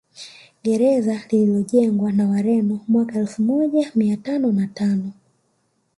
[0.63, 5.11] Gereza lililojengwa na Wareno mwaka elfu moja mia tano na tano